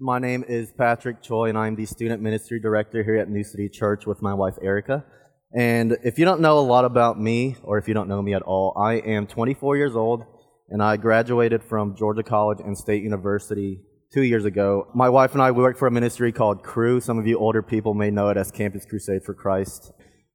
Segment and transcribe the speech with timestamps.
[0.00, 3.68] My name is Patrick Choi, and I'm the student ministry director here at New City
[3.68, 5.04] Church with my wife Erica.
[5.52, 8.32] And if you don't know a lot about me, or if you don't know me
[8.32, 10.24] at all, I am 24 years old,
[10.68, 13.80] and I graduated from Georgia College and State University
[14.14, 14.86] two years ago.
[14.94, 17.00] My wife and I we work for a ministry called Cru.
[17.00, 19.90] Some of you older people may know it as Campus Crusade for Christ.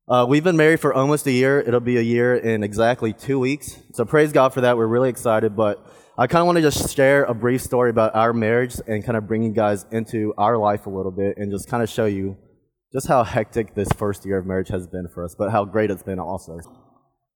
[0.09, 1.61] Uh, we've been married for almost a year.
[1.61, 3.80] It'll be a year in exactly two weeks.
[3.93, 4.75] So praise God for that.
[4.75, 8.13] We're really excited, but I kind of want to just share a brief story about
[8.13, 11.52] our marriage and kind of bring you guys into our life a little bit and
[11.52, 12.38] just kind of show you
[12.94, 15.89] just how hectic this first year of marriage has been for us, but how great
[15.89, 16.59] it's been also.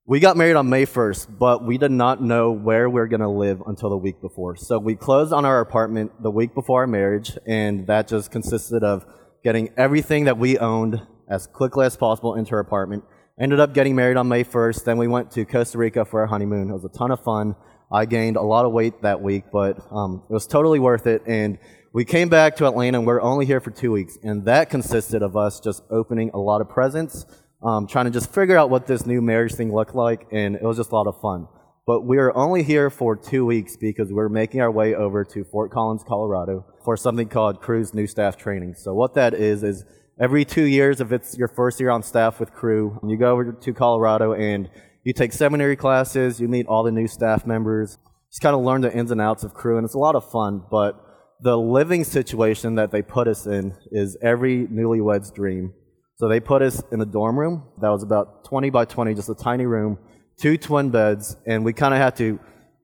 [0.06, 3.22] We got married on May 1st, but we did not know where we are going
[3.22, 4.56] to live until the week before.
[4.56, 8.84] So we closed on our apartment the week before our marriage, and that just consisted
[8.84, 9.08] of
[9.44, 13.06] getting everything that we owned as quickly as possible into our apartment.
[13.42, 14.84] Ended up getting married on May 1st.
[14.84, 16.70] Then we went to Costa Rica for our honeymoon.
[16.70, 17.56] It was a ton of fun.
[17.92, 21.24] I gained a lot of weight that week, but um, it was totally worth it.
[21.26, 21.58] And
[21.94, 24.18] we came back to Atlanta, and we're only here for two weeks.
[24.22, 27.26] And that consisted of us just opening a lot of presents,
[27.64, 30.64] um, trying to just figure out what this new marriage thing looked like, and it
[30.64, 31.48] was just a lot of fun.
[31.86, 35.46] But we are only here for two weeks because we're making our way over to
[35.46, 38.76] Fort Collins, Colorado for something called Cru's New Staff Training.
[38.76, 39.86] So what that is, is
[40.20, 43.54] every two years, if it's your first year on staff with Cru, you go over
[43.54, 44.70] to Colorado and
[45.08, 47.98] you take seminary classes, you meet all the new staff members,
[48.30, 50.30] just kind of learn the ins and outs of Cru, and it's a lot of
[50.30, 50.62] fun.
[50.70, 51.02] But
[51.40, 55.72] the living situation that they put us in is every newlywed's dream.
[56.18, 59.30] So they put us in a dorm room that was about 20 by 20, just
[59.30, 59.98] a tiny room,
[60.42, 62.38] two twin beds, and we kind of had to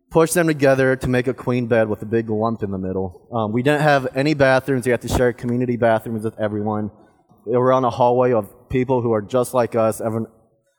[0.09, 3.27] push them together to make a queen bed with a big lump in the middle.
[3.33, 4.85] Um, we didn't have any bathrooms.
[4.85, 6.89] We had to share community bathrooms with everyone.
[7.45, 9.99] We were on a hallway of people who are just like us.
[9.99, 10.27] Everyone,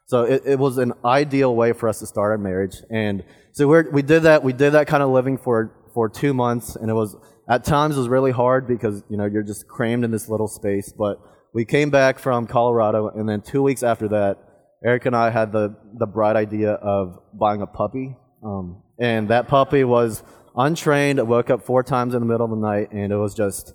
[0.07, 2.77] so it, it was an ideal way for us to start our marriage.
[2.91, 4.43] And so we we did that.
[4.43, 6.77] We did that kind of living for, for two months.
[6.77, 7.17] And it was,
[7.49, 10.49] at times, it was really hard because, you know, you're just crammed in this little
[10.49, 10.93] space.
[10.93, 11.21] But
[11.55, 13.09] we came back from Colorado.
[13.09, 14.39] And then two weeks after that,
[14.85, 18.17] Eric and I had the, the bright idea of buying a puppy.
[18.45, 20.23] Um, and that puppy was
[20.55, 21.19] untrained.
[21.19, 22.93] It woke up four times in the middle of the night.
[22.93, 23.73] And it was just,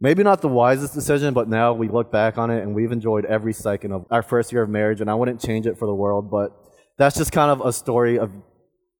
[0.00, 3.24] maybe not the wisest decision, but now we look back on it and we've enjoyed
[3.26, 5.94] every second of our first year of marriage, and I wouldn't change it for the
[5.94, 6.50] world, but
[6.98, 8.32] that's just kind of a story of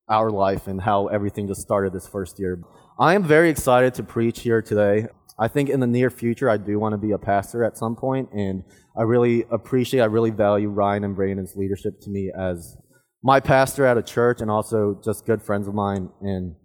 [0.08, 2.60] our life and how everything just started this first year.
[2.98, 5.06] I am very excited to preach here today.
[5.38, 7.96] I think in the near future, I do want to be a pastor at some
[7.96, 8.62] point, and
[8.98, 12.76] I really appreciate, I really value Ryan and Brandon's leadership to me as
[13.22, 16.10] my pastor at a church and also just good friends of mine.
[16.20, 16.56] And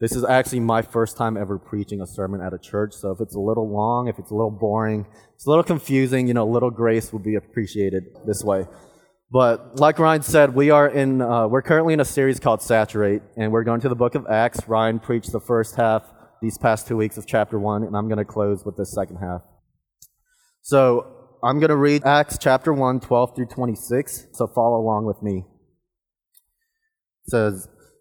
[0.00, 3.20] this is actually my first time ever preaching a sermon at a church, so if
[3.20, 6.44] it's a little long, if it's a little boring, it's a little confusing, you know,
[6.44, 8.66] a little grace would be appreciated this way.
[9.30, 13.22] But like Ryan said, we are in, uh, we're currently in a series called Saturate,
[13.36, 14.66] and we're going to the book of Acts.
[14.66, 16.02] Ryan preached the first half
[16.42, 19.18] these past two weeks of chapter one, and I'm going to close with the second
[19.18, 19.42] half.
[20.62, 25.22] So I'm going to read Acts chapter 1, 12 through 26, so follow along with
[25.22, 25.44] me.
[27.26, 27.68] It says,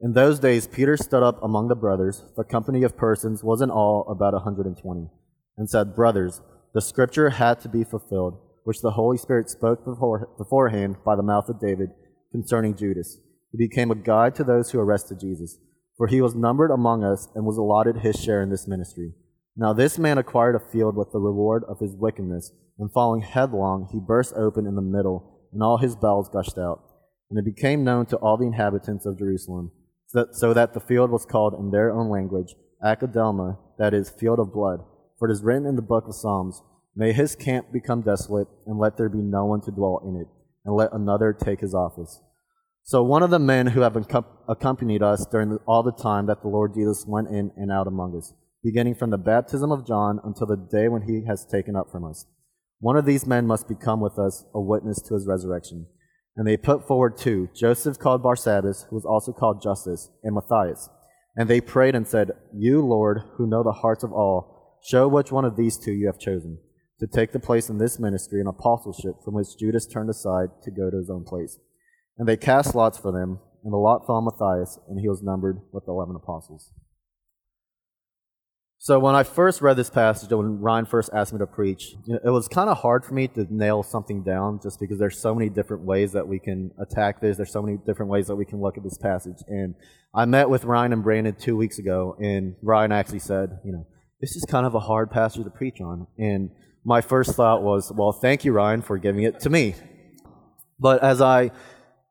[0.00, 2.24] In those days, Peter stood up among the brothers.
[2.36, 5.08] The company of persons was in all about a 120,
[5.56, 6.42] and said, Brothers,
[6.74, 11.22] the scripture had to be fulfilled, which the Holy Spirit spoke before, beforehand by the
[11.22, 11.90] mouth of David
[12.32, 13.18] concerning Judas,
[13.52, 15.58] who became a guide to those who arrested Jesus.
[15.96, 19.12] For he was numbered among us and was allotted his share in this ministry.
[19.56, 23.88] Now this man acquired a field with the reward of his wickedness, and falling headlong,
[23.92, 26.82] he burst open in the middle, and all his bowels gushed out.
[27.30, 29.70] And it became known to all the inhabitants of Jerusalem
[30.32, 32.54] so that the field was called in their own language
[32.84, 34.80] Akeldama, that is, field of blood.
[35.18, 36.62] For it is written in the book of Psalms,
[36.96, 40.28] May his camp become desolate, and let there be no one to dwell in it,
[40.64, 42.20] and let another take his office.
[42.84, 43.96] So one of the men who have
[44.46, 48.16] accompanied us during all the time that the Lord Jesus went in and out among
[48.16, 51.90] us, beginning from the baptism of John until the day when he has taken up
[51.90, 52.26] from us.
[52.80, 55.86] One of these men must become with us a witness to his resurrection.
[56.36, 60.88] And they put forward two Joseph called Barsabbas, who was also called Justus, and Matthias.
[61.36, 65.32] And they prayed and said, You, Lord, who know the hearts of all, show which
[65.32, 66.58] one of these two you have chosen
[67.00, 70.70] to take the place in this ministry and apostleship from which Judas turned aside to
[70.70, 71.58] go to his own place.
[72.16, 75.22] And they cast lots for them, and the lot fell on Matthias, and he was
[75.22, 76.70] numbered with the eleven apostles.
[78.84, 82.28] So when I first read this passage, when Ryan first asked me to preach, it
[82.28, 85.48] was kind of hard for me to nail something down just because there's so many
[85.48, 87.38] different ways that we can attack this.
[87.38, 89.38] There's so many different ways that we can look at this passage.
[89.48, 89.74] And
[90.14, 93.86] I met with Ryan and Brandon two weeks ago, and Ryan actually said, you know,
[94.20, 96.06] this is kind of a hard passage to preach on.
[96.18, 96.50] And
[96.84, 99.76] my first thought was, well, thank you, Ryan, for giving it to me.
[100.78, 101.52] But as I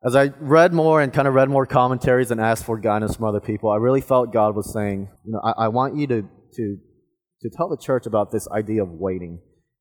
[0.04, 3.26] as I read more and kind of read more commentaries and asked for guidance from
[3.26, 6.28] other people, I really felt God was saying, you know, I, I want you to,
[6.56, 6.76] to,
[7.42, 9.40] to tell the church about this idea of waiting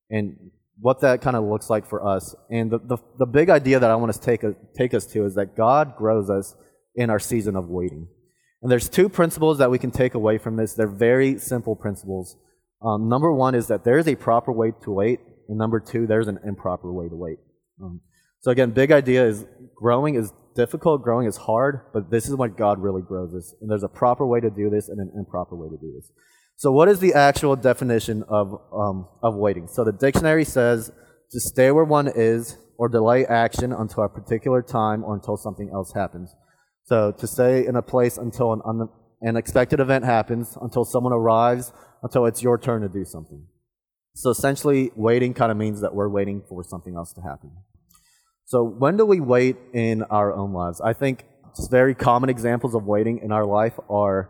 [0.09, 0.35] and
[0.79, 2.35] what that kind of looks like for us.
[2.49, 4.43] And the, the, the big idea that I want to take,
[4.75, 6.55] take us to is that God grows us
[6.95, 8.07] in our season of waiting.
[8.61, 10.73] And there's two principles that we can take away from this.
[10.73, 12.37] They're very simple principles.
[12.81, 16.07] Um, number one is that there is a proper way to wait, and number two,
[16.07, 17.37] there's an improper way to wait.
[17.81, 18.01] Um,
[18.39, 22.57] so again, big idea is growing is difficult, growing is hard, but this is what
[22.57, 23.53] God really grows us.
[23.61, 26.11] And there's a proper way to do this and an improper way to do this.
[26.55, 29.67] So what is the actual definition of, um, of waiting?
[29.67, 30.91] So the dictionary says
[31.31, 35.69] to stay where one is or delay action until a particular time or until something
[35.73, 36.33] else happens.
[36.85, 38.89] So to stay in a place until an un-
[39.25, 41.71] unexpected event happens, until someone arrives,
[42.01, 43.45] until it's your turn to do something.
[44.15, 47.51] So essentially, waiting kind of means that we're waiting for something else to happen.
[48.45, 50.79] So, when do we wait in our own lives?
[50.81, 51.25] I think
[51.55, 54.29] just very common examples of waiting in our life are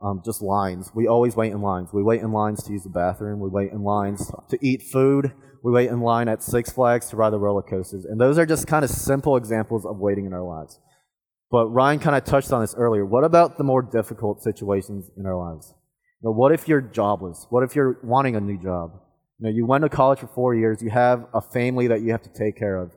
[0.00, 0.90] um, just lines.
[0.94, 1.90] We always wait in lines.
[1.92, 3.40] We wait in lines to use the bathroom.
[3.40, 5.32] We wait in lines to eat food.
[5.62, 8.04] We wait in line at Six Flags to ride the roller coasters.
[8.04, 10.78] And those are just kind of simple examples of waiting in our lives.
[11.50, 13.04] But Ryan kind of touched on this earlier.
[13.04, 15.74] What about the more difficult situations in our lives?
[16.22, 17.46] You know, what if you're jobless?
[17.50, 18.92] What if you're wanting a new job?
[19.38, 20.82] You know, you went to college for four years.
[20.82, 22.92] You have a family that you have to take care of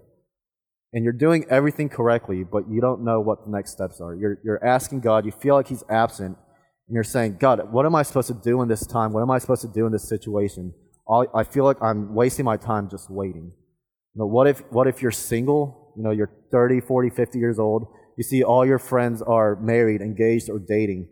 [0.93, 4.13] and you're doing everything correctly, but you don't know what the next steps are.
[4.13, 6.37] You're, you're asking God, you feel like He's absent,
[6.91, 9.13] and you're saying, God, what am I supposed to do in this time?
[9.13, 10.73] What am I supposed to do in this situation?
[11.33, 13.53] I feel like I'm wasting my time just waiting.
[14.13, 15.93] You know, what if, what if you're single?
[15.95, 17.87] You know, you're 30, 40, 50 years old.
[18.17, 21.07] You see all your friends are married, engaged, or dating,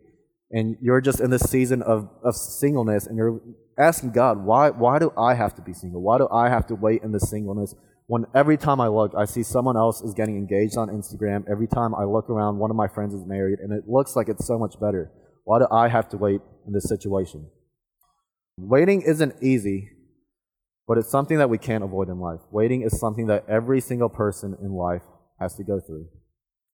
[0.51, 3.39] and you're just in this season of, of singleness, and you're
[3.77, 6.01] asking God, why, why do I have to be single?
[6.01, 7.73] Why do I have to wait in this singleness?
[8.09, 11.43] when every time I look, I see someone else is getting engaged on Instagram.
[11.47, 14.29] Every time I look around, one of my friends is married, and it looks like
[14.29, 15.11] it's so much better.
[15.49, 17.47] Why do I have to wait in this situation?
[18.55, 19.89] Waiting isn't easy,
[20.87, 22.41] but it's something that we can't avoid in life.
[22.51, 25.01] Waiting is something that every single person in life
[25.39, 26.05] has to go through.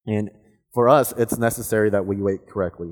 [0.06, 0.30] And
[0.74, 2.90] for us, it's necessary that we wait correctly.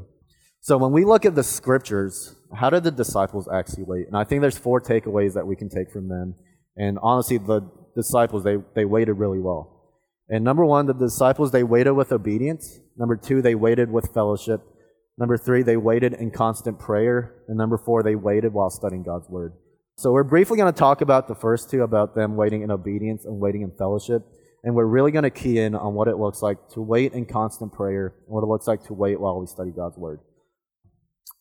[0.62, 4.08] So when we look at the scriptures, how did the disciples actually wait?
[4.08, 6.36] And I think there's four takeaways that we can take from them.
[6.78, 9.92] And honestly, the disciples, they, they waited really well.
[10.30, 12.80] And number one, the disciples, they waited with obedience.
[12.96, 14.62] Number two, they waited with fellowship.
[15.18, 17.44] Number three, they waited in constant prayer.
[17.48, 19.54] And number four, they waited while studying God's word.
[19.98, 23.26] So we're briefly going to talk about the first two, about them waiting in obedience
[23.26, 24.24] and waiting in fellowship.
[24.64, 27.26] And we're really going to key in on what it looks like to wait in
[27.26, 30.20] constant prayer and what it looks like to wait while we study God's word.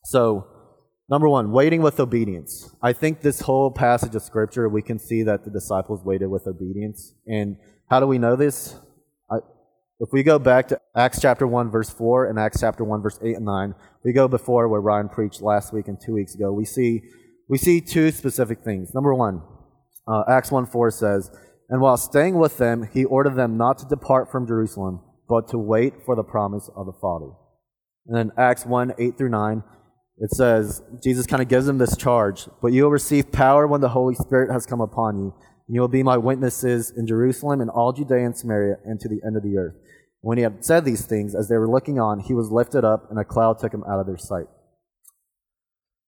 [0.04, 0.46] So,
[1.12, 2.74] Number one, waiting with obedience.
[2.80, 6.46] I think this whole passage of scripture, we can see that the disciples waited with
[6.46, 7.12] obedience.
[7.26, 7.58] And
[7.90, 8.76] how do we know this?
[10.02, 13.20] If we go back to Acts chapter 1, verse 4, and Acts chapter 1, verse
[13.22, 16.52] 8 and 9, we go before where Ryan preached last week and two weeks ago,
[16.52, 17.02] we see,
[17.48, 18.92] we see two specific things.
[18.94, 19.42] Number one,
[20.08, 21.30] uh, Acts 1 4 says,
[21.70, 25.58] And while staying with them, he ordered them not to depart from Jerusalem, but to
[25.58, 27.30] wait for the promise of the Father.
[28.08, 29.62] And then Acts 1 8 through 9,
[30.18, 33.80] it says, Jesus kind of gives them this charge, but you will receive power when
[33.80, 35.32] the Holy Spirit has come upon you,
[35.68, 39.08] and you will be my witnesses in Jerusalem and all Judea and Samaria and to
[39.08, 39.76] the end of the earth.
[40.22, 43.10] When he had said these things, as they were looking on, he was lifted up,
[43.10, 44.46] and a cloud took him out of their sight.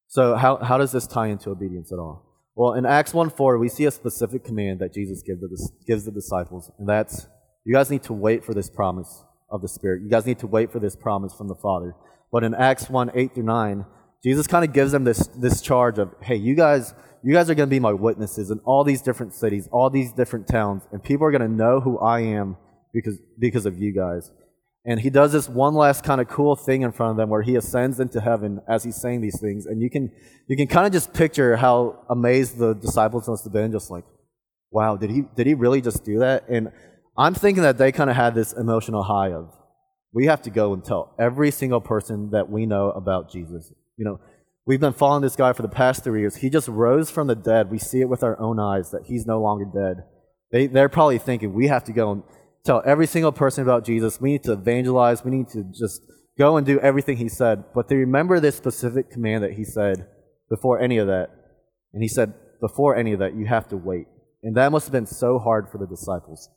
[0.07, 2.25] So, how, how does this tie into obedience at all?
[2.55, 6.05] Well, in Acts 1 4, we see a specific command that Jesus gives the, gives
[6.05, 7.27] the disciples, and that's
[7.65, 10.03] you guys need to wait for this promise of the Spirit.
[10.03, 11.97] You guys need to wait for this promise from the Father.
[12.31, 13.85] But in Acts 1 8 through 9,
[14.23, 16.95] Jesus kind of gives them this, this charge of, hey, you guys,
[17.25, 20.13] you guys are going to be my witnesses in all these different cities, all these
[20.13, 22.57] different towns, and people are going to know who I am
[22.95, 24.31] because, because of you guys.
[24.87, 27.43] And he does this one last kind of cool thing in front of them where
[27.43, 29.67] he ascends into heaven as he's saying these things.
[29.67, 30.13] And you can,
[30.47, 34.05] you can kind of just picture how amazed the disciples must have been, just like,
[34.71, 36.49] wow, did he, did he really just do that?
[36.49, 36.71] And
[37.17, 39.55] I'm thinking that they kind of had this emotional high of,
[40.13, 43.73] we have to go and tell every single person that we know about Jesus.
[43.97, 44.21] You know,
[44.67, 46.37] we've been following this guy for the past three years.
[46.37, 47.71] He just rose from the dead.
[47.71, 50.05] We see it with our own eyes that he's no longer dead.
[50.53, 52.23] They, they're probably thinking we have to go and
[52.65, 54.21] tell every single person about Jesus.
[54.21, 55.25] We need to evangelize.
[55.25, 56.03] We need to just
[56.39, 57.65] go and do everything he said.
[57.75, 60.07] But they remember this specific command that he said
[60.49, 61.31] before any of that.
[61.93, 64.07] And he said, before any of that, you have to wait.
[64.43, 66.49] And that must have been so hard for the disciples.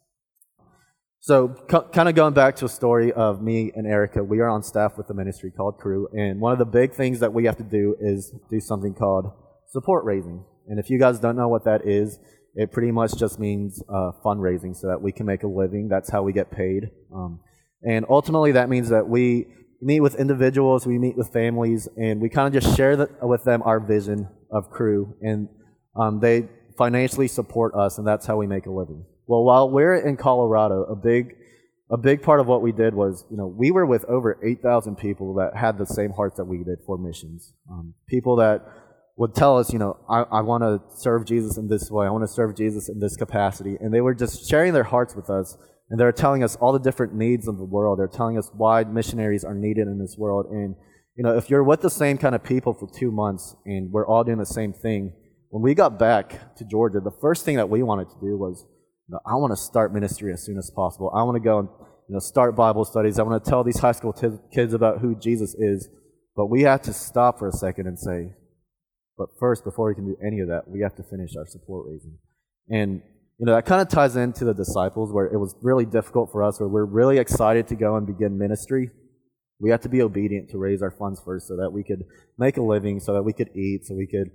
[1.19, 1.49] So,
[1.91, 4.97] kind of going back to a story of me and Erica, we are on staff
[4.97, 6.07] with a ministry called Cru.
[6.13, 9.31] and one of the big things that we have to do is do something called
[9.71, 10.45] support raising.
[10.67, 12.19] And if you guys don't know what that is,
[12.57, 15.87] it pretty much just means uh, fundraising so that we can make a living.
[15.87, 16.89] That's how we get paid.
[17.13, 17.39] Um,
[17.87, 19.45] and ultimately, that means that we
[19.79, 23.43] meet with individuals, we meet with families, and we kind of just share the, with
[23.43, 25.15] them our vision of Cru.
[25.21, 25.49] and
[25.95, 26.49] um, they
[26.79, 29.05] financially support us, and that's how we make a living.
[29.27, 31.35] Well, while we're in Colorado, a big
[31.89, 34.97] a big part of what we did was, you know, we were with over 8,000
[34.97, 37.53] people that had the same hearts that we did for missions.
[37.71, 38.65] Um, people that
[39.17, 42.05] would tell us, you know, I, I want to serve Jesus in this way.
[42.05, 43.75] I want to serve Jesus in this capacity.
[43.79, 45.57] And they were just sharing their hearts with us.
[45.89, 47.97] And they're telling us all the different needs of the world.
[47.97, 50.45] They're telling us why missionaries are needed in this world.
[50.51, 50.75] And,
[51.15, 54.05] you know, if you're with the same kind of people for two months and we're
[54.05, 55.13] all doing the same thing,
[55.49, 58.65] when we got back to Georgia, the first thing that we wanted to do was,
[59.07, 61.11] you know, I want to start ministry as soon as possible.
[61.15, 61.69] I want to go and,
[62.07, 63.17] you know, start Bible studies.
[63.17, 65.89] I want to tell these high school t- kids about who Jesus is.
[66.35, 68.33] But we had to stop for a second and say,
[69.17, 71.87] but first, before we can do any of that, we have to finish our support
[71.89, 72.17] raising.
[72.69, 73.01] And,
[73.39, 76.43] you know, that kind of ties into the disciples where it was really difficult for
[76.43, 78.91] us, where we're really excited to go and begin ministry.
[79.59, 82.03] We have to be obedient to raise our funds first so that we could
[82.37, 84.29] make a living, so that we could eat, so we could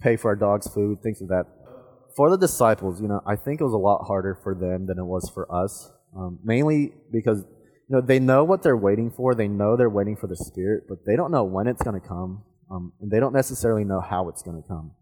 [0.00, 1.46] pay for our dog's food, things like that.
[2.16, 4.98] For the disciples, you know, I think it was a lot harder for them than
[4.98, 7.44] it was for us, um, mainly because
[7.88, 9.34] you know they know what they're waiting for.
[9.34, 12.06] They know they're waiting for the Spirit, but they don't know when it's going to
[12.06, 12.42] come.
[12.70, 14.92] Um, and they don't necessarily know how it's going to come.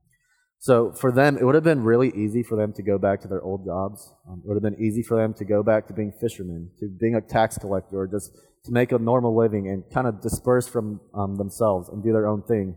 [0.59, 3.29] So for them, it would have been really easy for them to go back to
[3.29, 4.13] their old jobs.
[4.29, 6.89] Um, it would have been easy for them to go back to being fishermen, to
[6.89, 8.33] being a tax collector, or just
[8.65, 12.27] to make a normal living and kind of disperse from um, themselves and do their
[12.27, 12.75] own thing.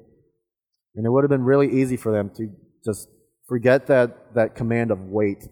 [0.96, 2.50] And it would have been really easy for them to
[2.86, 3.08] just
[3.48, 5.48] forget that, that command of wait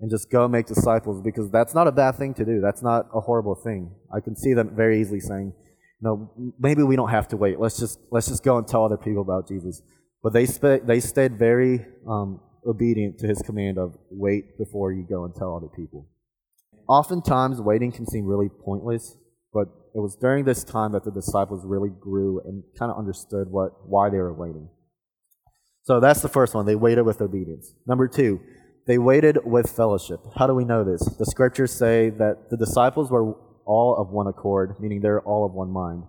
[0.00, 2.60] and just go make disciples because that's not a bad thing to do.
[2.60, 3.94] That's not a horrible thing.
[4.14, 5.52] I can see them very easily saying,
[6.00, 7.58] no, maybe we don't have to wait.
[7.58, 9.82] Let's just let's just go and tell other people about Jesus.
[10.22, 15.04] But they sp- they stayed very um, obedient to his command of wait before you
[15.08, 16.08] go and tell other people.
[16.88, 19.16] Oftentimes, waiting can seem really pointless,
[19.52, 23.48] but it was during this time that the disciples really grew and kind of understood
[23.50, 24.68] what why they were waiting.
[25.82, 26.66] So that's the first one.
[26.66, 27.74] They waited with obedience.
[27.86, 28.40] Number two,
[28.86, 30.20] they waited with fellowship.
[30.36, 31.00] How do we know this?
[31.00, 33.34] The scriptures say that the disciples were
[33.68, 36.02] all of one accord, meaning they're all of one mind.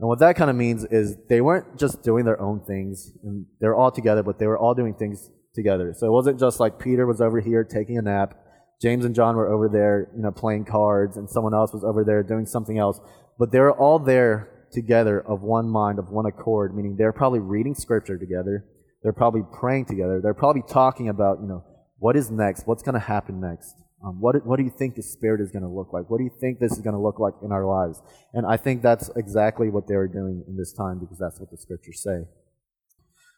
[0.00, 3.46] And what that kind of means is they weren't just doing their own things, and
[3.60, 5.94] they're all together, but they were all doing things together.
[5.96, 8.36] So it wasn't just like Peter was over here taking a nap,
[8.82, 12.04] James and John were over there, you know, playing cards, and someone else was over
[12.04, 13.00] there doing something else.
[13.38, 17.38] But they were all there together of one mind, of one accord, meaning they're probably
[17.38, 18.64] reading scripture together.
[19.02, 20.20] They're probably praying together.
[20.22, 21.64] They're probably talking about, you know,
[21.98, 22.66] what is next?
[22.66, 23.74] What's going to happen next?
[24.04, 26.10] Um, what, what do you think the Spirit is going to look like?
[26.10, 28.02] What do you think this is going to look like in our lives?
[28.34, 31.50] And I think that's exactly what they were doing in this time because that's what
[31.50, 32.24] the Scriptures say.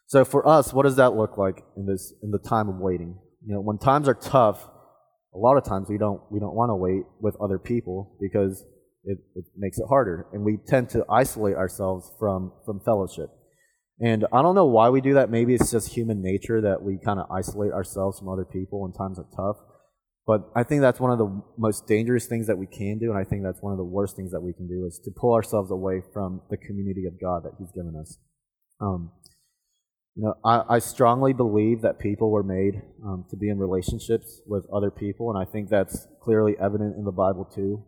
[0.07, 3.17] So for us, what does that look like in this in the time of waiting?
[3.45, 4.67] You know, when times are tough,
[5.33, 8.65] a lot of times we don't we don't want to wait with other people because
[9.03, 13.29] it, it makes it harder, and we tend to isolate ourselves from from fellowship.
[13.99, 15.29] And I don't know why we do that.
[15.29, 18.93] Maybe it's just human nature that we kind of isolate ourselves from other people when
[18.93, 19.57] times are tough.
[20.27, 23.17] But I think that's one of the most dangerous things that we can do, and
[23.17, 25.33] I think that's one of the worst things that we can do is to pull
[25.33, 28.17] ourselves away from the community of God that He's given us.
[28.81, 29.11] Um,
[30.15, 34.41] you know, I, I, strongly believe that people were made um, to be in relationships
[34.45, 37.85] with other people, and I think that's clearly evident in the Bible too.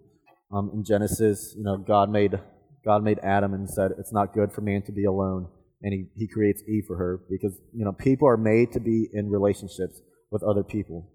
[0.51, 2.39] Um, in Genesis, you know, God made
[2.85, 5.49] God made Adam and said it's not good for man to be alone,
[5.81, 9.09] and He He creates Eve for her because you know people are made to be
[9.11, 9.99] in relationships
[10.31, 11.11] with other people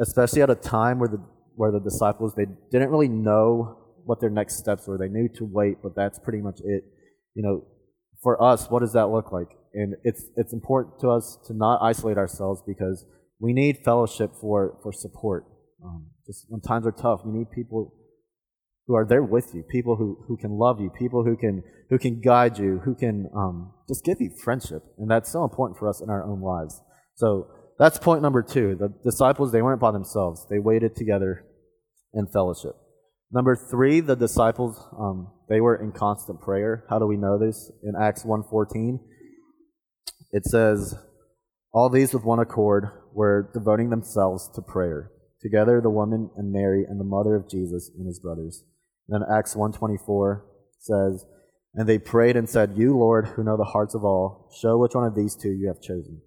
[0.00, 1.22] especially at a time where the
[1.54, 4.96] where the disciples they didn't really know what their next steps were.
[4.96, 6.84] They knew to wait, but that's pretty much it.
[7.34, 7.64] You know,
[8.22, 9.48] for us, what does that look like?
[9.74, 13.04] And it's it's important to us to not isolate ourselves because
[13.38, 15.44] we need fellowship for for support.
[15.84, 17.94] Um, just when times are tough, we need people
[18.86, 21.98] who are there with you, people who, who can love you, people who can who
[21.98, 25.88] can guide you, who can um, just give you friendship, and that's so important for
[25.88, 26.80] us in our own lives.
[27.14, 27.48] So
[27.78, 28.74] that's point number two.
[28.74, 30.46] The disciples, they weren't by themselves.
[30.50, 31.44] They waited together
[32.12, 32.74] in fellowship.
[33.30, 36.84] Number three, the disciples, um, they were in constant prayer.
[36.88, 37.70] How do we know this?
[37.82, 38.98] In Acts 1.14,
[40.32, 40.94] it says,
[41.72, 45.12] All these with one accord were devoting themselves to prayer.
[45.40, 48.64] Together the woman and Mary and the mother of Jesus and his brothers.
[49.08, 50.40] And then Acts 1.24
[50.80, 51.24] says,
[51.74, 54.94] And they prayed and said, You, Lord, who know the hearts of all, show which
[54.94, 56.22] one of these two you have chosen.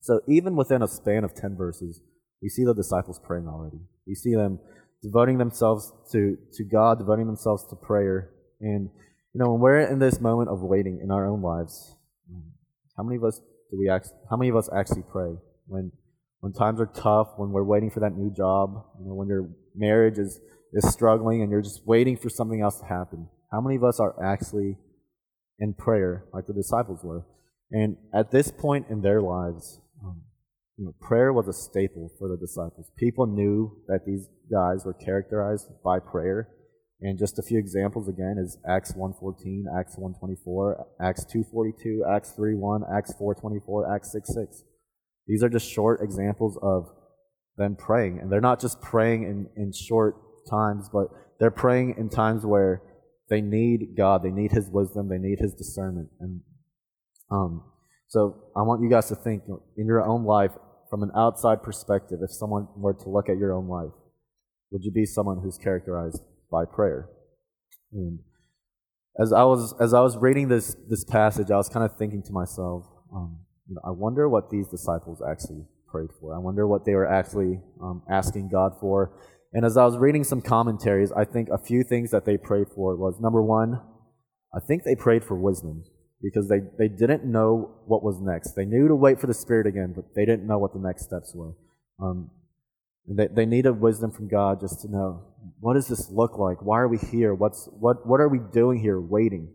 [0.00, 2.00] So even within a span of 10 verses,
[2.42, 3.80] we see the disciples praying already.
[4.06, 4.58] We see them
[5.02, 8.30] devoting themselves to, to God, devoting themselves to prayer.
[8.60, 8.90] And,
[9.34, 11.96] you know, when we're in this moment of waiting in our own lives,
[12.96, 13.40] how many of us
[13.70, 15.92] do we act, how many of us actually pray when
[16.40, 19.48] when times are tough, when we're waiting for that new job, you know, when your
[19.74, 20.40] marriage is,
[20.72, 23.28] is struggling and you're just waiting for something else to happen?
[23.52, 24.78] How many of us are actually
[25.58, 27.26] in prayer like the disciples were?
[27.70, 29.79] And at this point in their lives, um,
[30.80, 32.90] you know, prayer was a staple for the disciples.
[32.96, 36.48] People knew that these guys were characterized by prayer.
[37.02, 42.96] And just a few examples again is Acts 1.14, Acts 1.24, Acts 2.42, Acts 3.1,
[42.96, 44.62] Acts 4.24, Acts 6.6.
[45.26, 46.88] These are just short examples of
[47.58, 48.18] them praying.
[48.18, 50.16] And they're not just praying in, in short
[50.48, 51.08] times, but
[51.38, 52.80] they're praying in times where
[53.28, 56.08] they need God, they need His wisdom, they need His discernment.
[56.20, 56.40] And
[57.30, 57.64] um,
[58.08, 59.42] so I want you guys to think
[59.76, 60.52] in your own life,
[60.90, 63.92] from an outside perspective, if someone were to look at your own life,
[64.72, 66.20] would you be someone who's characterized
[66.50, 67.08] by prayer?
[67.92, 68.18] And
[69.18, 72.22] as I was as I was reading this this passage, I was kind of thinking
[72.24, 76.34] to myself, um, you know, I wonder what these disciples actually prayed for.
[76.34, 79.12] I wonder what they were actually um, asking God for.
[79.52, 82.68] And as I was reading some commentaries, I think a few things that they prayed
[82.74, 83.80] for was number one,
[84.54, 85.84] I think they prayed for wisdom
[86.22, 88.52] because they, they didn't know what was next.
[88.52, 91.04] They knew to wait for the Spirit again, but they didn't know what the next
[91.04, 91.54] steps were.
[92.00, 92.30] Um,
[93.08, 95.26] they, they needed wisdom from God just to know
[95.60, 96.62] what does this look like?
[96.62, 97.34] Why are we here?
[97.34, 99.48] What's, what, what are we doing here waiting?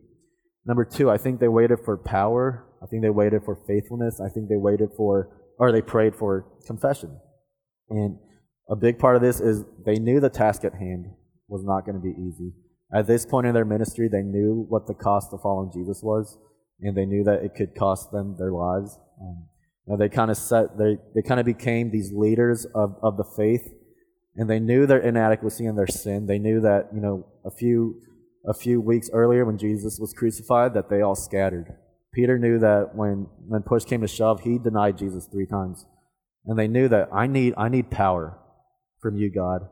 [0.66, 2.66] Number two, I think they waited for power.
[2.82, 4.20] I think they waited for faithfulness.
[4.20, 5.30] I think they waited for,
[5.60, 7.20] or they prayed for confession.
[7.90, 8.18] And
[8.70, 11.06] a big part of this is they knew the task at hand
[11.48, 12.54] was not going to be easy.
[12.94, 16.38] At this point in their ministry, they knew what the cost of following Jesus was,
[16.82, 18.98] and they knew that it could cost them their lives.
[19.22, 19.48] Um,
[20.00, 23.68] they kind of set, they, they kind of became these leaders of, of the faith,
[24.36, 26.26] and they knew their inadequacy and their sin.
[26.26, 28.02] They knew that, you know, a few,
[28.46, 31.76] a few weeks earlier when Jesus was crucified, that they all scattered.
[32.14, 35.86] Peter knew that when, when push came to shove, he denied Jesus three times.
[36.46, 38.38] And they knew that I need, I need power
[39.02, 39.68] from you, God.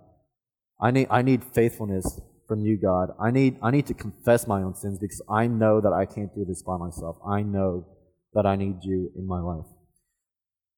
[0.81, 2.19] I need, I need faithfulness
[2.53, 3.09] from you, God.
[3.19, 6.33] I need, I need to confess my own sins because I know that I can't
[6.35, 7.17] do this by myself.
[7.27, 7.87] I know
[8.33, 9.65] that I need you in my life.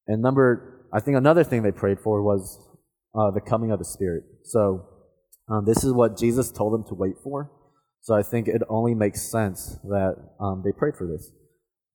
[0.07, 2.65] And number, I think another thing they prayed for was
[3.13, 4.23] uh, the coming of the Spirit.
[4.45, 4.87] So
[5.49, 7.51] um, this is what Jesus told them to wait for.
[8.01, 11.29] So I think it only makes sense that um, they prayed for this.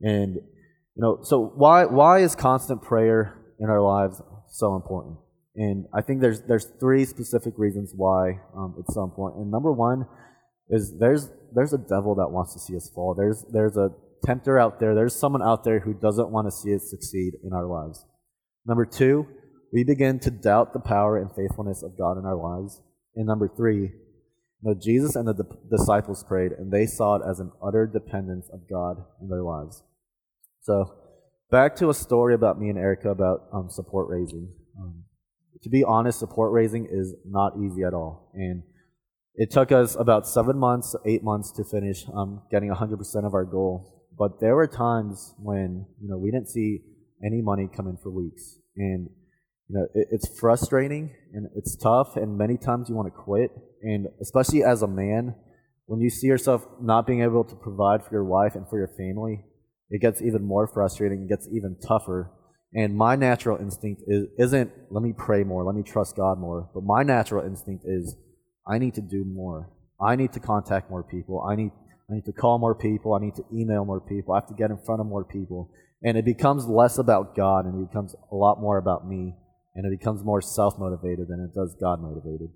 [0.03, 5.17] And you know, so why why is constant prayer in our lives so important?
[5.57, 9.43] And I think there's there's three specific reasons why um, it's so important.
[9.43, 10.07] And number one
[10.69, 13.15] is there's there's a devil that wants to see us fall.
[13.15, 13.91] There's there's a
[14.25, 14.95] tempter out there.
[14.95, 18.05] There's someone out there who doesn't want to see us succeed in our lives.
[18.67, 19.27] Number two,
[19.73, 22.81] we begin to doubt the power and faithfulness of God in our lives.
[23.17, 23.91] And number three, you
[24.63, 28.69] know, Jesus and the disciples prayed, and they saw it as an utter dependence of
[28.69, 29.83] God in their lives.
[30.63, 30.95] So,
[31.51, 34.53] back to a story about me and Erica about um, support raising.
[34.79, 35.05] Um,
[35.63, 38.31] to be honest, support raising is not easy at all.
[38.35, 38.63] And
[39.35, 43.45] it took us about seven months, eight months to finish um, getting 100% of our
[43.45, 44.07] goal.
[44.19, 46.81] But there were times when, you know, we didn't see
[47.25, 48.59] any money come in for weeks.
[48.77, 49.09] And,
[49.69, 52.17] you know, it, it's frustrating and it's tough.
[52.17, 53.51] And many times you want to quit.
[53.83, 55.35] And especially as a man,
[55.87, 58.89] when you see yourself not being able to provide for your wife and for your
[58.89, 59.45] family,
[59.91, 61.23] it gets even more frustrating.
[61.23, 62.31] It gets even tougher
[62.75, 66.71] and my natural instinct is, isn't, let me pray more, let me trust God more.
[66.73, 68.17] But my natural instinct is,
[68.67, 69.71] I need to do more.
[70.01, 71.43] I need to contact more people.
[71.43, 71.73] I need,
[72.11, 73.15] I need to call more people.
[73.15, 74.35] I need to email more people.
[74.35, 75.71] I have to get in front of more people.
[76.03, 79.35] And it becomes less about God and it becomes a lot more about me.
[79.75, 82.49] And it becomes more self motivated than it does God motivated.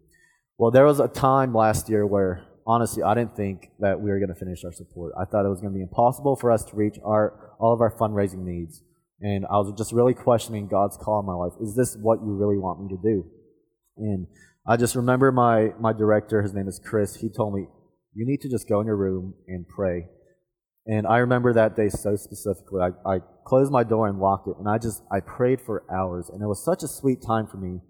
[0.59, 4.19] Well, there was a time last year where, honestly, I didn't think that we were
[4.19, 5.13] going to finish our support.
[5.21, 7.81] I thought it was going to be impossible for us to reach our, all of
[7.81, 8.83] our fundraising needs.
[9.25, 11.55] And I was just really questioning God's call in my life.
[11.59, 13.25] Is this what you really want me to do?
[13.97, 14.27] And
[14.69, 17.67] I just remember my, my director, his name is Chris, he told me,
[18.13, 20.09] you need to just go in your room and pray.
[20.87, 22.83] And I remember that day so specifically.
[22.83, 26.29] I, I closed my door and locked it, and I just, I prayed for hours.
[26.29, 27.81] And it was such a sweet time for me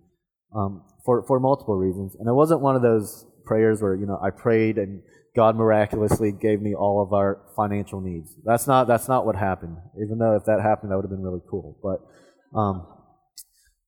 [0.55, 2.15] um, for, for multiple reasons.
[2.15, 5.03] And it wasn't one of those prayers where, you know, I prayed and
[5.37, 8.35] God miraculously gave me all of our financial needs.
[8.45, 9.77] That's not that's not what happened.
[10.03, 11.79] Even though if that happened, that would have been really cool.
[11.83, 12.87] But um,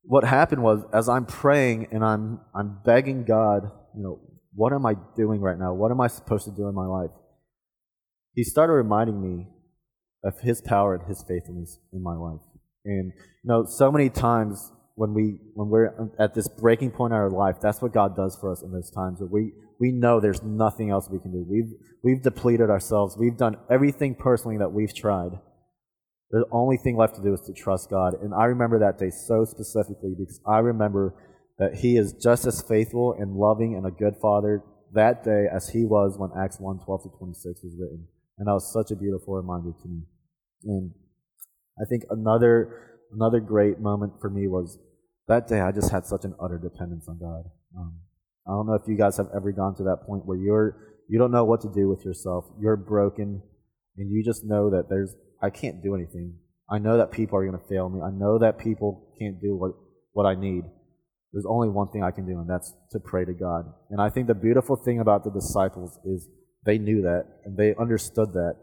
[0.02, 3.62] what happened was, as I'm praying and I'm I'm begging God,
[3.96, 4.20] you know,
[4.54, 5.72] what am I doing right now?
[5.74, 7.10] What am I supposed to do in my life?
[8.36, 9.48] he started reminding me
[10.22, 12.40] of his power and his faithfulness in my life.
[12.84, 17.18] And you know, so many times when we when we're at this breaking point in
[17.18, 20.20] our life, that's what God does for us in those times where we we know
[20.20, 21.46] there's nothing else we can do.
[21.48, 23.16] We've we've depleted ourselves.
[23.16, 25.32] We've done everything personally that we've tried.
[26.30, 28.14] The only thing left to do is to trust God.
[28.20, 31.14] And I remember that day so specifically because I remember
[31.58, 34.62] that He is just as faithful and loving and a good Father
[34.94, 38.08] that day as He was when Acts 1 12 to 26 was written.
[38.38, 40.02] And that was such a beautiful reminder to me.
[40.64, 40.92] And
[41.78, 44.78] I think another another great moment for me was
[45.28, 47.44] that day I just had such an utter dependence on God.
[47.76, 48.00] Um,
[48.46, 50.76] I don't know if you guys have ever gone to that point where you're
[51.08, 52.44] you don't know what to do with yourself.
[52.60, 53.42] You're broken,
[53.96, 56.34] and you just know that there's I can't do anything.
[56.70, 58.00] I know that people are going to fail me.
[58.00, 59.72] I know that people can't do what
[60.12, 60.64] what I need.
[61.32, 63.72] There's only one thing I can do, and that's to pray to God.
[63.90, 66.28] And I think the beautiful thing about the disciples is
[66.64, 68.56] they knew that and they understood that,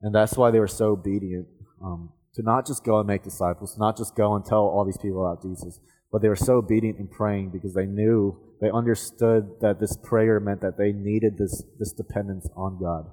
[0.00, 1.46] and that's why they were so obedient
[1.82, 4.98] um, to not just go and make disciples, not just go and tell all these
[4.98, 5.78] people about Jesus,
[6.14, 10.38] but they were so obedient in praying because they knew, they understood that this prayer
[10.38, 13.10] meant that they needed this, this dependence on God.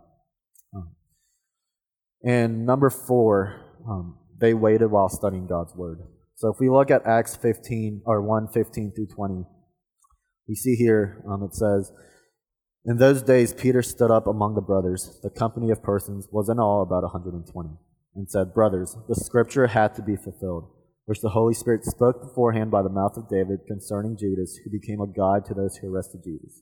[0.76, 0.92] Um,
[2.24, 3.60] and number four,
[3.90, 5.98] um, they waited while studying God's word.
[6.36, 9.46] So if we look at Acts 15 or 1 15 through 20,
[10.48, 11.92] we see here um, it says,
[12.86, 15.20] In those days Peter stood up among the brothers.
[15.24, 17.70] The company of persons was in all about 120,
[18.14, 20.70] and said, Brothers, the scripture had to be fulfilled,
[21.12, 25.02] which the Holy Spirit spoke beforehand by the mouth of David concerning Judas, who became
[25.02, 26.62] a guide to those who arrested Jesus.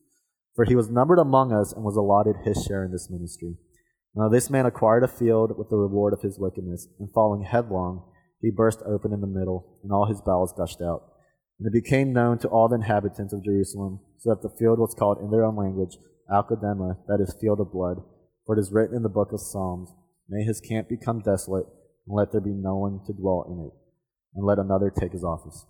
[0.56, 3.58] For he was numbered among us and was allotted his share in this ministry.
[4.16, 8.10] Now this man acquired a field with the reward of his wickedness, and falling headlong,
[8.42, 11.04] he burst open in the middle, and all his bowels gushed out.
[11.60, 14.96] And it became known to all the inhabitants of Jerusalem, so that the field was
[14.98, 17.98] called in their own language Akeldama, that is, field of blood.
[18.48, 19.92] For it is written in the book of Psalms,
[20.28, 21.68] May his camp become desolate,
[22.08, 23.74] and let there be no one to dwell in it,
[24.36, 25.66] and let another take his office.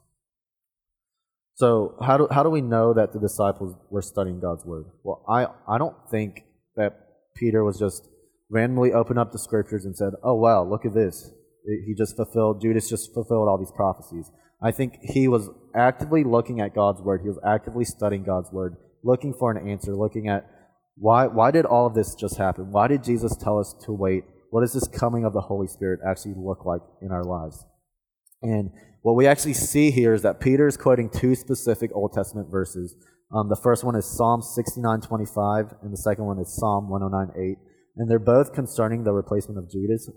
[1.55, 4.85] So, how do, how do we know that the disciples were studying God's word?
[5.03, 6.43] Well, I, I don't think
[6.77, 6.93] that
[7.35, 8.07] Peter was just
[8.49, 11.31] randomly opened up the scriptures and said, Oh, wow, look at this
[11.85, 14.31] he just fulfilled, Judas just fulfilled all these prophecies.
[14.61, 17.21] I think he was actively looking at God's word.
[17.21, 20.45] He was actively studying God's word, looking for an answer, looking at
[20.95, 22.71] why, why did all of this just happen?
[22.71, 24.25] Why did Jesus tell us to wait?
[24.49, 27.63] What does this coming of the Holy Spirit actually look like in our lives?
[28.41, 28.71] And
[29.01, 32.95] what we actually see here is that Peter is quoting two specific Old Testament verses.
[33.31, 37.57] Um, the first one is Psalm 69:25, and the second one is Psalm 109:8,
[37.95, 40.09] and they're both concerning the replacement of Judas.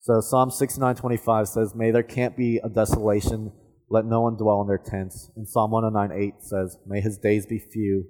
[0.00, 3.52] So Psalm 69:25 says, "May there can't be a desolation,
[3.90, 7.58] let no one dwell in their tents." And Psalm 109:8 says, "May his days be
[7.58, 8.04] few,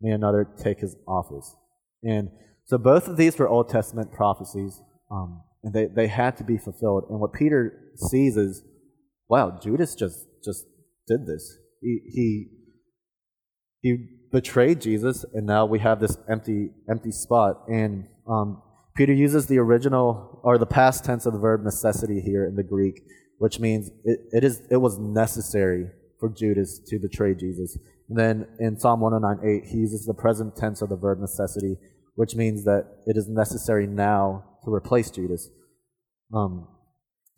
[0.00, 1.56] may another take his office."
[2.02, 2.30] And
[2.64, 6.56] so both of these were Old Testament prophecies, um, and they, they had to be
[6.56, 7.04] fulfilled.
[7.10, 8.62] And what Peter sees is,
[9.30, 10.66] wow, Judas just just
[11.06, 11.56] did this.
[11.80, 12.46] He he,
[13.80, 17.62] he betrayed Jesus, and now we have this empty empty spot.
[17.68, 18.60] And um,
[18.96, 22.64] Peter uses the original or the past tense of the verb necessity here in the
[22.64, 23.00] Greek,
[23.38, 25.86] which means it, it is it was necessary
[26.18, 27.78] for Judas to betray Jesus.
[28.08, 31.76] And then in Psalm 109.8, he uses the present tense of the verb necessity,
[32.16, 35.48] which means that it is necessary now to replace Judas.
[36.34, 36.66] Um,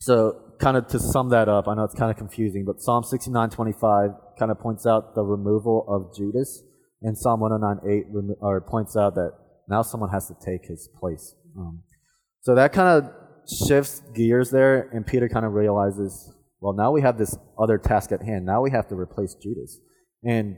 [0.00, 3.03] so, kind of to sum that up, I know it's kind of confusing, but Psalm
[3.03, 6.62] 69.25 kind of points out the removal of Judas,
[7.03, 9.33] and Psalm 109.8 remo- or points out that
[9.68, 11.35] now someone has to take his place.
[11.59, 11.83] Um,
[12.42, 13.11] so that kind of
[13.66, 18.12] shifts gears there, and Peter kind of realizes, well, now we have this other task
[18.12, 18.46] at hand.
[18.46, 19.81] Now we have to replace Judas,
[20.25, 20.57] and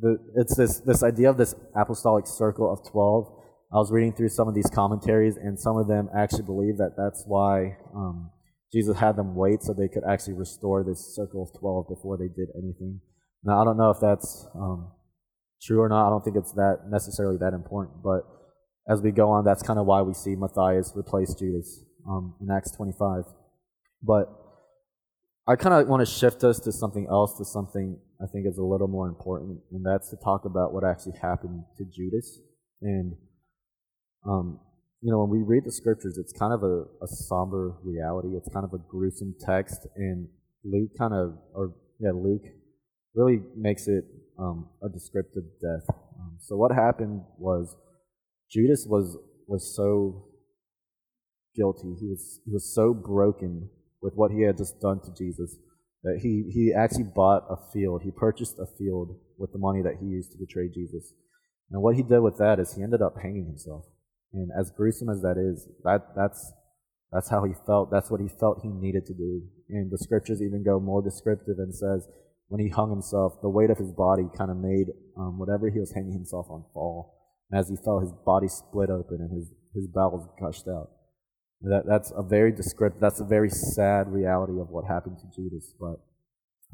[0.00, 3.26] the, it's this this idea of this apostolic circle of twelve.
[3.72, 6.94] I was reading through some of these commentaries, and some of them actually believe that
[6.96, 8.30] that's why um,
[8.72, 12.28] Jesus had them wait so they could actually restore this circle of twelve before they
[12.28, 13.00] did anything.
[13.42, 14.92] Now I don't know if that's um,
[15.62, 16.06] true or not.
[16.06, 18.22] I don't think it's that necessarily that important, but
[18.88, 22.50] as we go on, that's kind of why we see Matthias replace Judas um, in
[22.50, 23.24] Acts 25.
[24.02, 24.26] But
[25.46, 28.58] I kind of want to shift us to something else, to something I think is
[28.58, 32.40] a little more important, and that's to talk about what actually happened to Judas.
[32.82, 33.14] And,
[34.26, 34.60] um,
[35.02, 38.28] you know, when we read the scriptures, it's kind of a, a somber reality.
[38.36, 40.28] It's kind of a gruesome text, and
[40.62, 42.44] Luke kind of, or yeah, Luke
[43.14, 44.04] really makes it
[44.38, 45.96] um, a descriptive death.
[46.18, 47.74] Um, so what happened was
[48.50, 50.26] Judas was was so
[51.56, 51.94] guilty.
[51.98, 53.70] He was he was so broken
[54.02, 55.56] with what he had just done to Jesus
[56.02, 58.02] that he he actually bought a field.
[58.02, 61.14] He purchased a field with the money that he used to betray Jesus.
[61.70, 63.84] And what he did with that is he ended up hanging himself.
[64.32, 66.52] And as gruesome as that is, that that's
[67.12, 67.90] that's how he felt.
[67.90, 69.42] That's what he felt he needed to do.
[69.68, 72.06] And the scriptures even go more descriptive and says
[72.50, 75.78] when he hung himself, the weight of his body kind of made um, whatever he
[75.78, 77.16] was hanging himself on fall.
[77.50, 80.90] And as he fell, his body split open and his, his bowels gushed out.
[81.62, 85.74] That, that's a very descriptive, that's a very sad reality of what happened to Judas.
[85.78, 86.00] But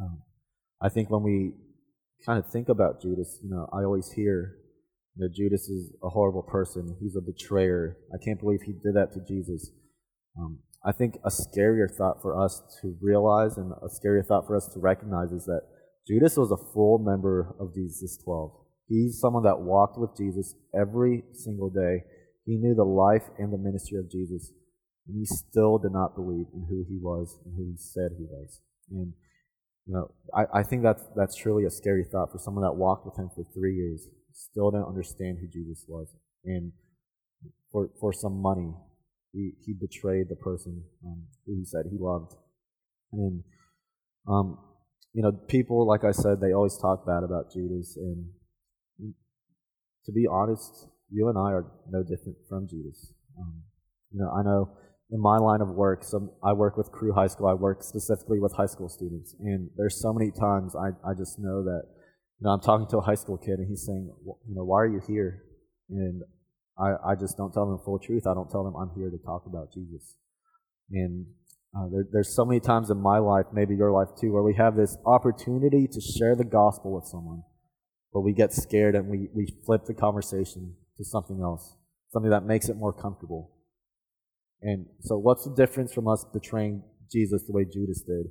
[0.00, 0.22] um,
[0.80, 1.52] I think when we
[2.24, 4.56] kind of think about Judas, you know, I always hear
[5.18, 6.96] that Judas is a horrible person.
[7.00, 7.96] He's a betrayer.
[8.12, 9.70] I can't believe he did that to Jesus.
[10.38, 14.56] Um, I think a scarier thought for us to realize and a scarier thought for
[14.56, 15.62] us to recognize is that
[16.06, 18.52] Judas was a full member of Jesus 12.
[18.88, 22.04] He's someone that walked with Jesus every single day.
[22.44, 24.52] He knew the life and the ministry of Jesus,
[25.08, 28.26] and he still did not believe in who he was and who he said he
[28.30, 28.60] was.
[28.90, 29.12] And
[29.86, 33.06] you know, I, I think that's that's truly a scary thought for someone that walked
[33.06, 36.72] with him for three years, still didn't understand who Jesus was, and
[37.72, 38.74] for for some money,
[39.32, 42.34] he he betrayed the person um, who he said he loved,
[43.12, 43.42] and
[44.28, 44.58] um,
[45.12, 48.26] you know, people like I said, they always talk bad about Judas, and
[50.04, 53.12] to be honest, you and I are no different from Judas.
[53.38, 53.62] Um,
[54.12, 54.76] you know, I know
[55.10, 57.46] in my line of work, some I work with Cru High School.
[57.46, 61.38] I work specifically with high school students, and there's so many times I I just
[61.38, 61.82] know that
[62.40, 64.82] you know I'm talking to a high school kid and he's saying, you know, why
[64.82, 65.42] are you here?
[65.90, 66.22] And
[66.78, 68.26] I I just don't tell them the full truth.
[68.26, 70.16] I don't tell them I'm here to talk about Jesus.
[70.90, 71.26] And
[71.76, 74.54] uh, there, there's so many times in my life, maybe your life too, where we
[74.54, 77.42] have this opportunity to share the gospel with someone,
[78.12, 81.76] but we get scared and we, we flip the conversation to something else,
[82.12, 83.52] something that makes it more comfortable.
[84.62, 88.26] And so, what's the difference from us betraying Jesus the way Judas did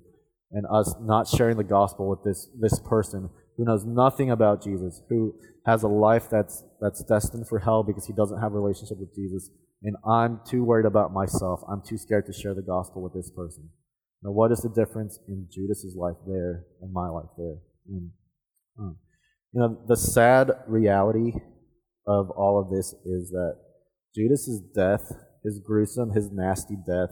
[0.52, 5.02] and us not sharing the gospel with this, this person who knows nothing about Jesus,
[5.10, 8.98] who has a life that's, that's destined for hell because he doesn't have a relationship
[9.00, 9.50] with Jesus,
[9.84, 11.62] and I'm too worried about myself.
[11.70, 13.70] I'm too scared to share the gospel with this person.
[14.24, 17.58] Now, what is the difference in Judas's life there and my life there?
[17.88, 18.12] And,
[18.80, 18.98] um,
[19.52, 21.34] you know, the sad reality
[22.08, 23.56] of all of this is that
[24.16, 25.12] Judas's death
[25.46, 27.12] his gruesome, his nasty death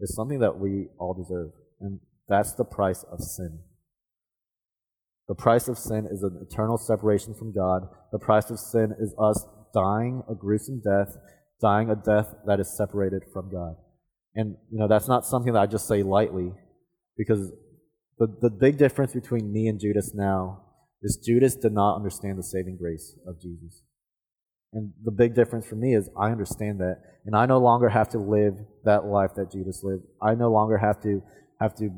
[0.00, 1.52] is something that we all deserve.
[1.80, 3.60] And that's the price of sin.
[5.28, 7.82] The price of sin is an eternal separation from God.
[8.12, 11.16] The price of sin is us dying a gruesome death,
[11.60, 13.76] dying a death that is separated from God.
[14.34, 16.52] And, you know, that's not something that I just say lightly
[17.16, 17.52] because
[18.18, 20.62] the, the big difference between me and Judas now
[21.02, 23.82] is Judas did not understand the saving grace of Jesus.
[24.72, 28.08] And the big difference for me is I understand that, and I no longer have
[28.10, 30.02] to live that life that Judas lived.
[30.22, 31.22] I no longer have to
[31.60, 31.90] have to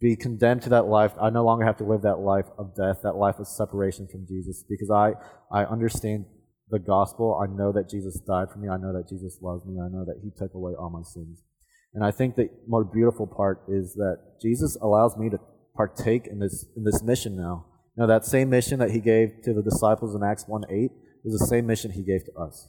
[0.00, 1.12] be condemned to that life.
[1.20, 4.26] I no longer have to live that life of death, that life of separation from
[4.26, 5.12] Jesus, because I
[5.50, 6.26] I understand
[6.68, 7.40] the gospel.
[7.42, 8.68] I know that Jesus died for me.
[8.68, 9.80] I know that Jesus loves me.
[9.80, 11.42] I know that He took away all my sins.
[11.94, 15.38] And I think the more beautiful part is that Jesus allows me to
[15.74, 17.66] partake in this in this mission now.
[17.96, 20.90] Now that same mission that He gave to the disciples in Acts one eight
[21.26, 22.68] is the same mission he gave to us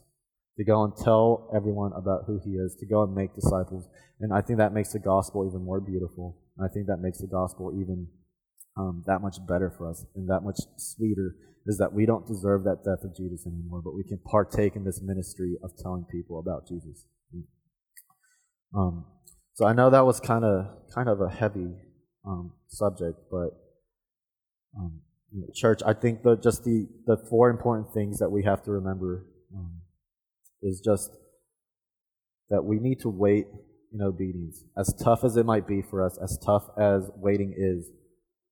[0.58, 3.88] to go and tell everyone about who he is, to go and make disciples.
[4.20, 6.42] And I think that makes the gospel even more beautiful.
[6.64, 8.08] I think that makes the gospel even
[8.78, 12.64] um, that much better for us and that much sweeter is that we don't deserve
[12.64, 16.40] that death of Jesus anymore, but we can partake in this ministry of telling people
[16.40, 17.06] about Jesus.
[18.76, 19.06] Um,
[19.54, 21.74] so I know that was kind of kind of a heavy
[22.26, 23.50] um, subject, but
[24.78, 25.02] um,
[25.54, 29.26] church, I think that just the, the four important things that we have to remember
[29.56, 29.82] um,
[30.62, 31.12] is just
[32.50, 33.48] that we need to wait
[34.00, 34.64] in obedience.
[34.78, 37.90] As tough as it might be for us, as tough as waiting is,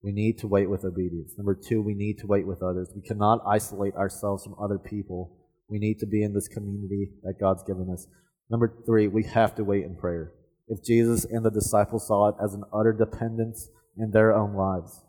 [0.02, 1.34] we need to wait with obedience.
[1.38, 2.92] Number two, we need to wait with others.
[2.96, 5.38] We cannot isolate ourselves from other people.
[5.68, 8.08] We need to be in this community that God's given us.
[8.50, 10.34] Number three, we have to wait in prayer.
[10.68, 15.02] If Jesus and the disciples saw it as an utter dependence in their own lives,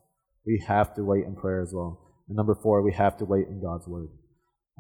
[0.46, 2.00] we have to wait in prayer as well.
[2.28, 4.08] And number four, we have to wait in God's word.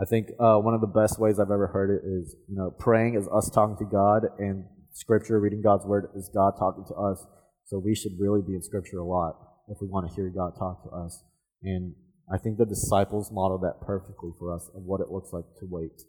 [0.00, 2.70] I think uh, one of the best ways I've ever heard it is, you know,
[2.70, 4.64] praying is us talking to God, and
[4.96, 7.22] Scripture, reading God's word, is God talking to us.
[7.66, 9.36] So we should really be in Scripture a lot
[9.68, 11.22] if we want to hear God talk to us.
[11.62, 11.94] And
[12.32, 15.66] I think the disciples model that perfectly for us of what it looks like to
[15.68, 16.00] wait.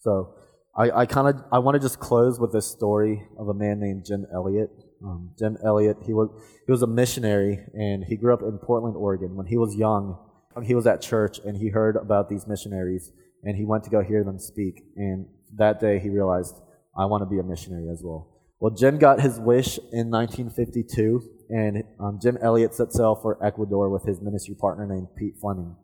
[0.00, 0.34] So
[0.76, 3.80] I, I kind of I want to just close with this story of a man
[3.80, 4.68] named Jim Elliot.
[5.02, 6.28] Um, Jim Elliot, he was
[6.66, 9.34] he was a missionary, and he grew up in Portland, Oregon.
[9.34, 10.18] When he was young,
[10.62, 13.10] he was at church, and he heard about these missionaries,
[13.42, 14.82] and he went to go hear them speak.
[14.96, 16.60] And that day, he realized,
[16.96, 18.34] I want to be a missionary as well.
[18.60, 23.90] Well, Jim got his wish in 1952, and um, Jim Elliot set sail for Ecuador
[23.90, 25.76] with his ministry partner named Pete Fleming.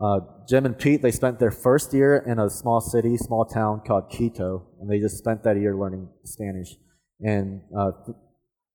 [0.00, 3.80] Uh, Jim and Pete, they spent their first year in a small city, small town
[3.86, 6.76] called Quito, and they just spent that year learning Spanish.
[7.20, 8.16] And uh, th-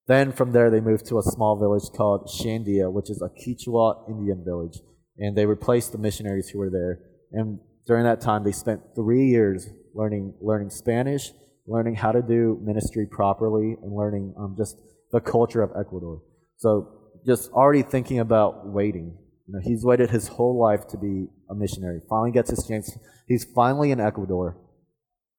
[0.08, 4.10] then from there, they moved to a small village called Shandia, which is a Quechua
[4.10, 4.80] Indian village.
[5.18, 7.00] And they replaced the missionaries who were there.
[7.32, 11.32] And during that time, they spent three years learning, learning Spanish,
[11.68, 14.78] learning how to do ministry properly, and learning um, just
[15.12, 16.22] the culture of Ecuador.
[16.58, 16.88] So
[17.26, 19.18] just already thinking about waiting
[19.52, 22.00] you know, he's waited his whole life to be a missionary.
[22.08, 22.98] Finally gets his chance.
[23.28, 24.58] He's finally in Ecuador.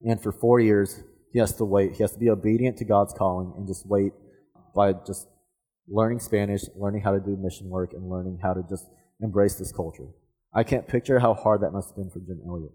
[0.02, 1.92] And for four years, he has to wait.
[1.92, 4.12] He has to be obedient to God's calling and just wait
[4.74, 5.28] by just
[5.88, 8.85] learning Spanish, learning how to do mission work, and learning how to just
[9.22, 10.08] embrace this culture.
[10.54, 12.72] I can't picture how hard that must have been for Jim Elliot.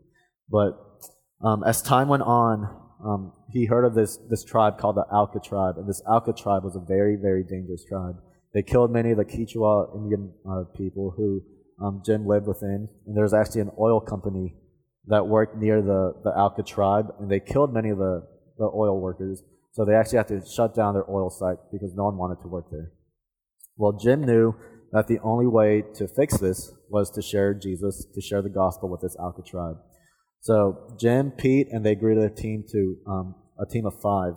[0.49, 0.79] But
[1.43, 5.39] um, as time went on, um, he heard of this, this tribe called the Auca
[5.39, 5.77] tribe.
[5.77, 8.15] And this Auca tribe was a very, very dangerous tribe.
[8.53, 11.43] They killed many of the Quechua Indian uh, people who
[11.83, 12.89] um, Jim lived within.
[13.05, 14.55] And there was actually an oil company
[15.07, 18.99] that worked near the, the Auca tribe, and they killed many of the, the oil
[18.99, 19.43] workers.
[19.71, 22.47] So they actually had to shut down their oil site because no one wanted to
[22.47, 22.91] work there.
[23.77, 24.55] Well, Jim knew
[24.91, 28.89] that the only way to fix this was to share Jesus, to share the gospel
[28.89, 29.77] with this Auca tribe.
[30.41, 34.33] So Jim, Pete, and they grew their team to um, a team of five.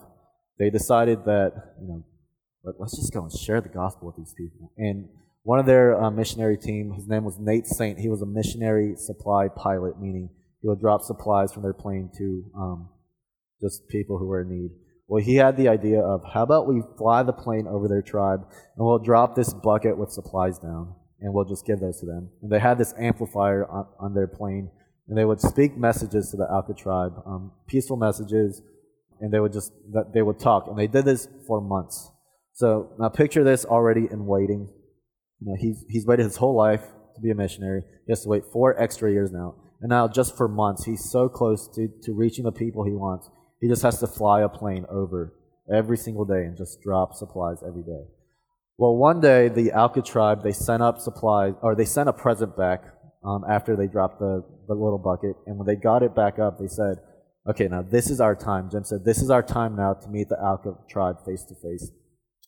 [0.58, 2.04] They decided that you know
[2.78, 4.72] let's just go and share the gospel with these people.
[4.76, 5.08] And
[5.42, 7.98] one of their uh, missionary team, his name was Nate Saint.
[7.98, 10.28] He was a missionary supply pilot, meaning
[10.60, 12.88] he would drop supplies from their plane to um,
[13.60, 14.70] just people who were in need.
[15.08, 18.42] Well, he had the idea of how about we fly the plane over their tribe
[18.76, 22.30] and we'll drop this bucket with supplies down and we'll just give those to them.
[22.42, 24.70] And they had this amplifier on, on their plane
[25.10, 28.62] and they would speak messages to the Auca tribe, um, peaceful messages,
[29.20, 29.72] and they would just
[30.14, 30.68] they would talk.
[30.68, 32.10] And they did this for months.
[32.54, 34.68] So now picture this already in waiting.
[35.40, 36.82] You know, he's, he's waited his whole life
[37.14, 37.82] to be a missionary.
[38.06, 39.56] He has to wait four extra years now.
[39.80, 43.28] And now, just for months, he's so close to, to reaching the people he wants.
[43.60, 45.34] He just has to fly a plane over
[45.74, 48.04] every single day and just drop supplies every day.
[48.76, 52.56] Well, one day, the Auca tribe, they sent up supplies, or they sent a present
[52.56, 52.84] back
[53.24, 55.36] um, after they dropped the, the little bucket.
[55.46, 56.96] And when they got it back up, they said,
[57.48, 58.70] okay, now this is our time.
[58.70, 61.90] Jim said, this is our time now to meet the Auca tribe face to face.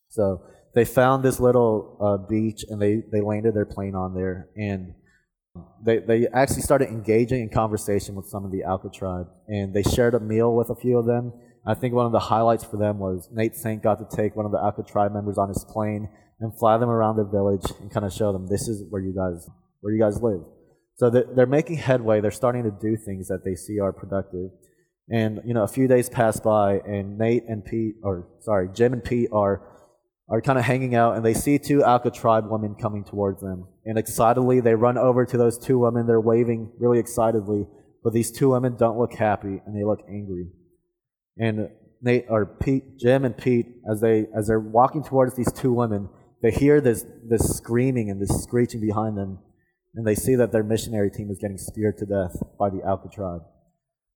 [0.08, 0.42] So
[0.74, 4.48] they found this little uh, beach and they, they landed their plane on there.
[4.56, 4.94] And
[5.85, 9.26] they, they actually started engaging in conversation with some of the Auca tribe.
[9.48, 11.32] And they shared a meal with a few of them.
[11.66, 14.46] I think one of the highlights for them was Nate Saint got to take one
[14.46, 16.08] of the Auca tribe members on his plane
[16.40, 19.14] and fly them around their village and kind of show them this is where you
[19.14, 19.48] guys
[19.80, 20.40] where you guys live.
[21.03, 22.21] So they're making headway.
[22.21, 24.51] They're starting to do things that they see are productive.
[25.11, 28.93] And you know, a few days pass by, and Nate and Pete, or sorry, Jim
[28.93, 29.62] and Pete are
[30.29, 33.67] are kind of hanging out and they see two Auca tribe women coming towards them.
[33.85, 36.07] And excitedly, they run over to those two women.
[36.07, 37.67] They're waving really excitedly,
[38.05, 40.51] but these two women don't look happy and they look angry.
[41.37, 41.69] And
[42.01, 46.11] Nate or Pete, Jim and Pete, as they as they're walking towards these two women,
[46.43, 49.41] they hear this this screaming and this screeching behind them,
[49.94, 53.09] and they see that their missionary team is getting speared to death by the Auca
[53.09, 53.42] tribe.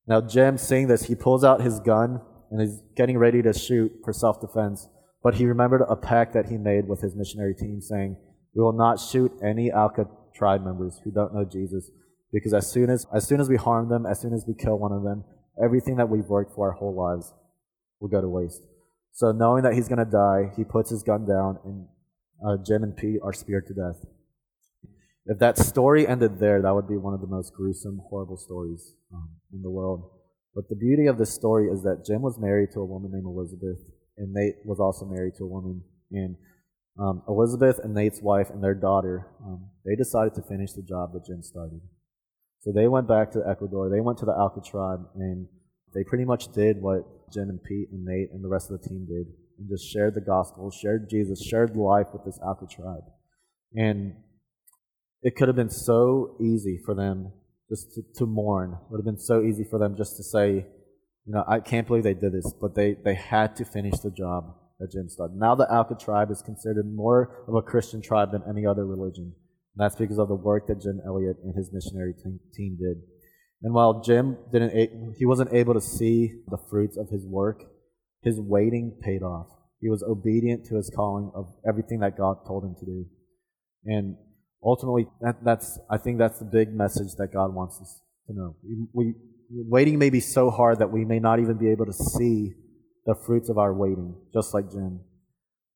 [0.07, 3.93] Now Jim, seeing this, he pulls out his gun and is getting ready to shoot
[4.05, 4.89] for self-defense.
[5.23, 8.17] But he remembered a pact that he made with his missionary team saying,
[8.55, 11.91] We will not shoot any Auca tribe members who don't know Jesus,
[12.33, 14.79] because as soon as, as soon as we harm them, as soon as we kill
[14.79, 15.25] one of them,
[15.63, 17.33] everything that we've worked for our whole lives
[18.01, 18.63] will go to waste.
[19.13, 21.87] So knowing that he's going to die, he puts his gun down, and
[22.47, 24.05] uh, Jim and Pete are speared to death.
[25.27, 28.95] If that story ended there, that would be one of the most gruesome, horrible stories
[29.13, 30.09] um, in the world.
[30.55, 33.27] But the beauty of this story is that Jim was married to a woman named
[33.27, 33.79] Elizabeth,
[34.17, 35.83] and Nate was also married to a woman.
[36.13, 36.37] And
[36.99, 41.13] um, Elizabeth and Nate's wife and their daughter, um, they decided to finish the job
[41.13, 41.81] that Jim started.
[42.61, 43.91] So they went back to Ecuador.
[43.91, 45.49] They went to the Auca tribe, and
[45.93, 48.89] they pretty much did what Jim and Pete and Nate and the rest of the
[48.89, 49.27] team did,
[49.59, 53.05] and just shared the gospel, shared Jesus, shared life with this Auca tribe.
[53.75, 54.15] And
[55.23, 57.33] it could have been so easy for them
[57.69, 58.73] just to, to mourn.
[58.73, 60.67] It would have been so easy for them just to say,
[61.27, 64.11] you know, I can't believe they did this, but they, they had to finish the
[64.11, 65.37] job that Jim started.
[65.37, 69.35] Now the Auca tribe is considered more of a Christian tribe than any other religion.
[69.77, 73.03] And that's because of the work that Jim Elliot and his missionary team did.
[73.63, 77.65] And while Jim didn't, he wasn't able to see the fruits of his work,
[78.23, 79.49] his waiting paid off.
[79.81, 83.07] He was obedient to his calling of everything that God told him to do.
[83.85, 84.17] And
[84.67, 88.57] ultimately, that, that's, I think that's the big message that God wants us to know.
[88.63, 89.15] We, we
[89.51, 92.55] waiting may be so hard that we may not even be able to see
[93.07, 95.01] the fruits of our waiting, just like Jim.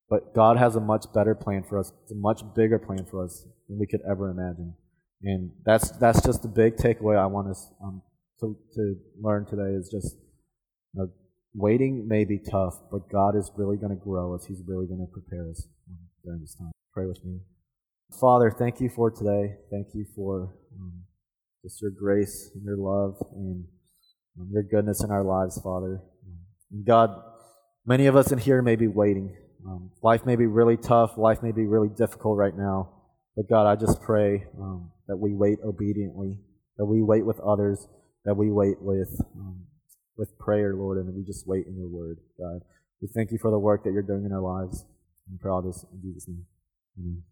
[0.08, 3.24] But God has a much better plan for us, it's a much bigger plan for
[3.24, 4.74] us than we could ever imagine.
[5.22, 8.02] And that's that's just the big takeaway I want us um,
[8.40, 10.16] to to learn today is just
[10.94, 11.10] you know,
[11.54, 14.46] waiting may be tough, but God is really going to grow us.
[14.46, 16.72] He's really going to prepare us um, during this time.
[16.92, 17.40] Pray with me.
[18.18, 19.54] Father, thank you for today.
[19.70, 20.92] Thank you for um,
[21.62, 23.64] just your grace and your love and
[24.38, 26.02] um, your goodness in our lives, Father.
[26.72, 27.10] And God,
[27.86, 29.36] many of us in here may be waiting.
[29.66, 31.18] Um, life may be really tough.
[31.18, 32.90] Life may be really difficult right now.
[33.36, 36.38] But God, I just pray um, that we wait obediently,
[36.78, 37.86] that we wait with others,
[38.24, 39.66] that we wait with um,
[40.16, 42.60] with prayer, Lord, and we just wait in your word, God.
[43.00, 44.84] We thank you for the work that you're doing in our lives.
[45.30, 46.44] And for all this in Jesus' name.
[46.98, 47.22] Amen.